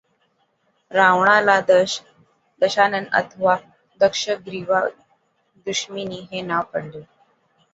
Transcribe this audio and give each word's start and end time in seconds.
रावणाला 0.91 1.59
दशानन 2.61 3.03
अथवा 3.11 3.55
दशग्रीव्हा 4.01 4.81
दशमुखी 5.67 6.27
हे 6.31 6.41
नांव 6.41 6.63
पडले 6.73 6.97
होते. 6.97 7.05